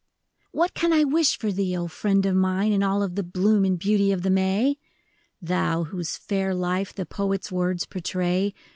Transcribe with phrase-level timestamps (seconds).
[0.59, 2.71] HAT can I wish for thee, O friend of mine!
[2.71, 4.79] In all the bloom and beauty of the May?
[5.39, 8.55] Thou, whose fair life the poet's words por tray.